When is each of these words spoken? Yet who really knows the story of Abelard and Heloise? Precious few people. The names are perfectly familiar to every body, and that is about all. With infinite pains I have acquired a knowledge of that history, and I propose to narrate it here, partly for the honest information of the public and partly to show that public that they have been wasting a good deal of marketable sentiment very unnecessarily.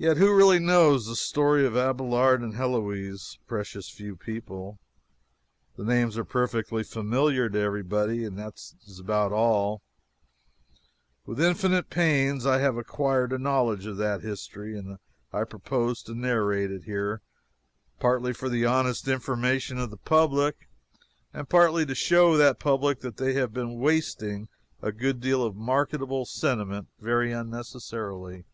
Yet 0.00 0.16
who 0.18 0.32
really 0.32 0.60
knows 0.60 1.06
the 1.06 1.16
story 1.16 1.66
of 1.66 1.76
Abelard 1.76 2.40
and 2.40 2.54
Heloise? 2.54 3.36
Precious 3.48 3.90
few 3.90 4.14
people. 4.14 4.78
The 5.76 5.84
names 5.84 6.16
are 6.16 6.24
perfectly 6.24 6.84
familiar 6.84 7.48
to 7.48 7.58
every 7.58 7.82
body, 7.82 8.24
and 8.24 8.38
that 8.38 8.54
is 8.86 9.00
about 9.00 9.32
all. 9.32 9.82
With 11.26 11.40
infinite 11.40 11.90
pains 11.90 12.46
I 12.46 12.58
have 12.58 12.76
acquired 12.76 13.32
a 13.32 13.38
knowledge 13.40 13.86
of 13.86 13.96
that 13.96 14.20
history, 14.22 14.78
and 14.78 14.98
I 15.32 15.42
propose 15.42 16.00
to 16.04 16.14
narrate 16.14 16.70
it 16.70 16.84
here, 16.84 17.20
partly 17.98 18.32
for 18.32 18.48
the 18.48 18.64
honest 18.66 19.08
information 19.08 19.78
of 19.78 19.90
the 19.90 19.96
public 19.96 20.68
and 21.32 21.48
partly 21.48 21.84
to 21.86 21.94
show 21.96 22.36
that 22.36 22.60
public 22.60 23.00
that 23.00 23.16
they 23.16 23.32
have 23.32 23.52
been 23.52 23.80
wasting 23.80 24.48
a 24.80 24.92
good 24.92 25.20
deal 25.20 25.42
of 25.44 25.56
marketable 25.56 26.24
sentiment 26.24 26.86
very 27.00 27.32
unnecessarily. 27.32 28.44